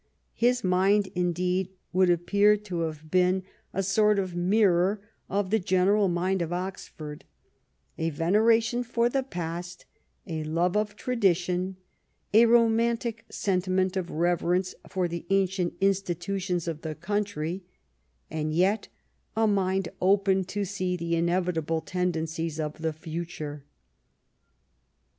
[0.33, 3.43] His mind, indeed, would appear to have been a ETON AND
[3.81, 7.23] OXFORD 21 sort of mirror of the general mind of Oxford—
[7.99, 9.85] a veneration for the past,
[10.25, 11.77] a love of tradition,
[12.33, 17.61] a romantic sentiment of reverence for the ancient institutions of the country,
[18.31, 18.87] and yet
[19.37, 23.65] a mind open to see the inevitable tendencies of the future.